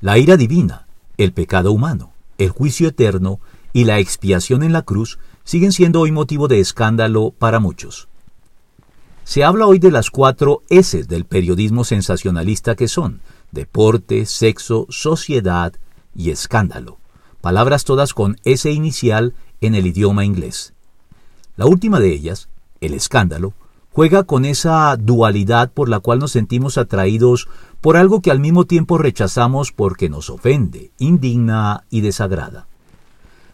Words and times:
La 0.00 0.16
ira 0.16 0.36
divina, 0.36 0.86
el 1.16 1.32
pecado 1.32 1.72
humano, 1.72 2.12
el 2.38 2.50
juicio 2.50 2.88
eterno 2.88 3.40
y 3.72 3.82
la 3.82 3.98
expiación 3.98 4.62
en 4.62 4.72
la 4.72 4.82
cruz 4.82 5.18
siguen 5.42 5.72
siendo 5.72 6.00
hoy 6.00 6.12
motivo 6.12 6.46
de 6.46 6.60
escándalo 6.60 7.34
para 7.36 7.58
muchos. 7.58 8.06
Se 9.24 9.42
habla 9.42 9.66
hoy 9.66 9.80
de 9.80 9.90
las 9.90 10.10
cuatro 10.10 10.62
S 10.70 11.02
del 11.02 11.24
periodismo 11.24 11.82
sensacionalista 11.82 12.76
que 12.76 12.86
son 12.86 13.20
deporte, 13.50 14.24
sexo, 14.26 14.86
sociedad 14.88 15.72
y 16.14 16.30
escándalo, 16.30 16.98
palabras 17.40 17.82
todas 17.82 18.14
con 18.14 18.36
S 18.44 18.70
inicial 18.70 19.34
en 19.60 19.74
el 19.74 19.84
idioma 19.88 20.24
inglés. 20.24 20.74
La 21.56 21.66
última 21.66 21.98
de 21.98 22.12
ellas, 22.12 22.48
el 22.80 22.94
escándalo, 22.94 23.52
juega 23.98 24.22
con 24.22 24.44
esa 24.44 24.96
dualidad 24.96 25.72
por 25.72 25.88
la 25.88 25.98
cual 25.98 26.20
nos 26.20 26.30
sentimos 26.30 26.78
atraídos 26.78 27.48
por 27.80 27.96
algo 27.96 28.22
que 28.22 28.30
al 28.30 28.38
mismo 28.38 28.64
tiempo 28.64 28.96
rechazamos 28.96 29.72
porque 29.72 30.08
nos 30.08 30.30
ofende, 30.30 30.92
indigna 30.98 31.82
y 31.90 32.00
desagrada. 32.00 32.68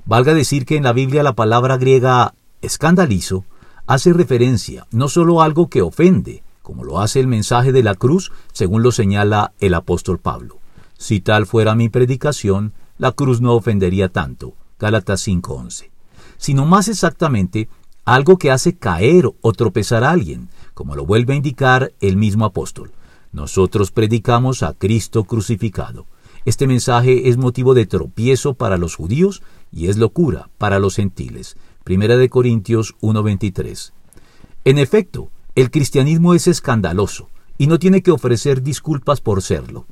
Valga 0.04 0.34
decir 0.34 0.66
que 0.66 0.77
en 0.77 0.82
la 0.82 0.92
Biblia 0.92 1.23
la 1.23 1.32
palabra 1.32 1.78
griega 1.78 2.34
escandalizo 2.60 3.46
hace 3.87 4.12
referencia 4.12 4.87
no 4.91 5.09
solo 5.09 5.41
a 5.41 5.46
algo 5.46 5.70
que 5.70 5.80
ofende, 5.80 6.42
como 6.60 6.84
lo 6.84 7.01
hace 7.01 7.20
el 7.20 7.26
mensaje 7.26 7.73
de 7.73 7.82
la 7.82 7.95
cruz, 7.95 8.30
según 8.52 8.82
lo 8.82 8.92
señala 8.92 9.54
el 9.60 9.73
apóstol 9.73 10.18
Pablo. 10.18 10.59
Si 10.98 11.20
tal 11.20 11.46
fuera 11.46 11.74
mi 11.74 11.88
predicación, 11.88 12.74
la 12.98 13.12
cruz 13.12 13.40
no 13.40 13.54
ofendería 13.54 14.10
tanto. 14.10 14.52
Gálatas 14.79 15.26
5:11. 15.26 15.90
Sino 16.37 16.66
más 16.66 16.88
exactamente 16.88 17.70
algo 18.04 18.38
que 18.38 18.50
hace 18.50 18.76
caer 18.76 19.30
o 19.40 19.52
tropezar 19.52 20.04
a 20.04 20.10
alguien, 20.10 20.48
como 20.74 20.95
lo 20.95 21.06
vuelve 21.06 21.32
a 21.32 21.36
indicar 21.36 21.92
el 22.00 22.16
mismo 22.16 22.45
apóstol. 22.45 22.92
Nosotros 23.32 23.90
predicamos 23.90 24.62
a 24.62 24.74
Cristo 24.74 25.24
crucificado. 25.24 26.06
Este 26.45 26.66
mensaje 26.66 27.28
es 27.28 27.36
motivo 27.36 27.74
de 27.74 27.86
tropiezo 27.86 28.54
para 28.54 28.76
los 28.76 28.95
judíos 28.96 29.42
y 29.72 29.88
es 29.88 29.96
locura 29.96 30.51
para 30.59 30.79
los 30.79 30.96
gentiles. 30.96 31.56
Primera 31.82 32.16
de 32.16 32.29
Corintios 32.29 32.95
1:23. 33.01 33.92
En 34.64 34.79
efecto, 34.79 35.30
el 35.54 35.70
cristianismo 35.70 36.34
es 36.34 36.46
escandaloso 36.46 37.30
y 37.57 37.66
no 37.66 37.79
tiene 37.79 38.02
que 38.02 38.10
ofrecer 38.10 38.62
disculpas 38.62 39.20
por 39.20 39.42
serlo 39.42 39.86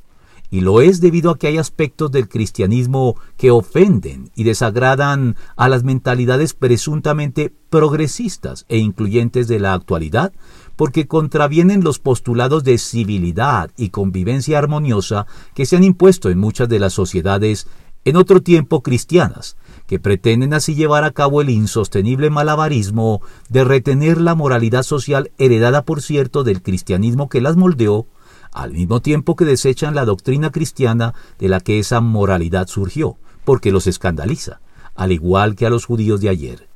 y 0.53 0.61
lo 0.61 0.81
es 0.81 1.01
debido 1.01 1.31
a 1.31 1.39
que 1.39 1.47
hay 1.47 1.57
aspectos 1.57 2.11
del 2.11 2.29
cristianismo 2.29 3.15
que 3.37 3.49
ofenden 3.49 4.29
y 4.35 4.43
desagradan 4.43 5.35
a 5.55 5.67
las 5.67 5.83
mentalidades 5.83 6.53
presuntamente 6.53 7.51
progresistas 7.71 8.63
e 8.69 8.77
incluyentes 8.77 9.47
de 9.47 9.57
la 9.57 9.73
actualidad, 9.73 10.31
porque 10.75 11.07
contravienen 11.07 11.83
los 11.83 11.97
postulados 11.97 12.63
de 12.63 12.77
civilidad 12.77 13.71
y 13.77 13.89
convivencia 13.89 14.59
armoniosa 14.59 15.25
que 15.55 15.65
se 15.65 15.75
han 15.75 15.83
impuesto 15.83 16.29
en 16.29 16.37
muchas 16.37 16.69
de 16.69 16.77
las 16.77 16.93
sociedades 16.93 17.65
en 18.05 18.15
otro 18.15 18.43
tiempo 18.43 18.83
cristianas, 18.83 19.57
que 19.87 19.97
pretenden 19.97 20.53
así 20.53 20.75
llevar 20.75 21.03
a 21.03 21.13
cabo 21.13 21.41
el 21.41 21.49
insostenible 21.49 22.29
malabarismo 22.29 23.21
de 23.49 23.63
retener 23.63 24.21
la 24.21 24.35
moralidad 24.35 24.83
social 24.83 25.31
heredada, 25.39 25.83
por 25.83 26.03
cierto, 26.03 26.43
del 26.43 26.61
cristianismo 26.61 27.27
que 27.27 27.41
las 27.41 27.55
moldeó 27.55 28.05
al 28.53 28.73
mismo 28.73 29.01
tiempo 29.01 29.35
que 29.35 29.45
desechan 29.45 29.95
la 29.95 30.05
doctrina 30.05 30.51
cristiana 30.51 31.13
de 31.39 31.49
la 31.49 31.59
que 31.59 31.79
esa 31.79 32.01
moralidad 32.01 32.67
surgió, 32.67 33.17
porque 33.45 33.71
los 33.71 33.87
escandaliza, 33.87 34.61
al 34.95 35.11
igual 35.11 35.55
que 35.55 35.65
a 35.65 35.69
los 35.69 35.85
judíos 35.85 36.21
de 36.21 36.29
ayer. 36.29 36.67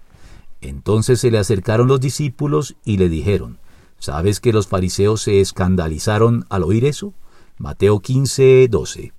Entonces 0.62 1.20
se 1.20 1.32
le 1.32 1.38
acercaron 1.38 1.88
los 1.88 2.00
discípulos 2.00 2.76
y 2.84 2.98
le 2.98 3.10
dijeron, 3.10 3.60
¿sabes 4.00 4.40
que 4.40 4.54
los 4.54 4.68
fariseos 4.68 5.22
se 5.22 5.40
escandalizaron 5.40 6.46
al 6.50 6.64
oír 6.64 6.86
eso? 6.86 7.14
Mateo 7.58 8.00
15, 8.00 8.68
12. 8.70 9.14